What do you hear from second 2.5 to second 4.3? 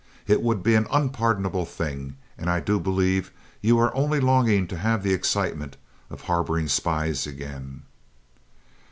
do believe you are only